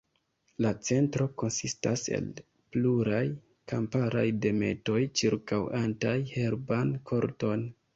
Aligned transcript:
La 0.65 0.69
Centro 0.87 1.27
konsistas 1.41 2.07
el 2.21 2.33
pluraj 2.77 3.21
kamparaj 3.75 4.27
dometoj 4.49 5.01
ĉirkaŭantaj 5.23 6.21
herban 6.37 6.97
korton. 7.13 7.69